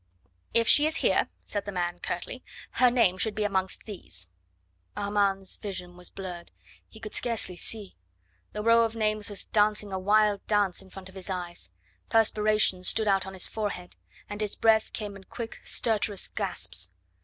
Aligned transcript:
"If 0.55 0.67
she 0.67 0.87
is 0.87 0.95
here," 1.05 1.29
said 1.45 1.65
the 1.65 1.71
man 1.71 1.99
curtly, 1.99 2.43
"her 2.71 2.89
name 2.89 3.19
should 3.19 3.35
be 3.35 3.43
amongst 3.43 3.83
these." 3.83 4.29
Armand's 4.97 5.57
vision 5.57 5.95
was 5.95 6.09
blurred. 6.09 6.51
He 6.89 6.99
could 6.99 7.13
scarcely 7.13 7.55
see. 7.55 7.95
The 8.51 8.63
row 8.63 8.83
of 8.83 8.95
names 8.95 9.29
was 9.29 9.45
dancing 9.45 9.93
a 9.93 9.99
wild 9.99 10.43
dance 10.47 10.81
in 10.81 10.89
front 10.89 11.07
of 11.09 11.13
his 11.13 11.29
eyes; 11.29 11.69
perspiration 12.09 12.83
stood 12.83 13.07
out 13.07 13.27
on 13.27 13.33
his 13.33 13.47
forehead, 13.47 13.95
and 14.27 14.41
his 14.41 14.55
breath 14.55 14.91
came 14.91 15.15
in 15.15 15.25
quick, 15.25 15.59
stertorous 15.63 16.29
gasps. 16.29 16.89